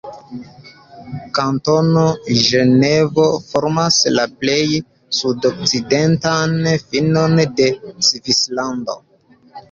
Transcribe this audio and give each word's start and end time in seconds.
Kantono 1.39 2.05
Ĝenevo 2.43 3.25
formas 3.49 3.99
la 4.13 4.25
plej 4.43 4.63
sudokcidentan 5.17 6.55
finon 6.87 7.43
de 7.61 7.69
Svislando. 8.09 8.97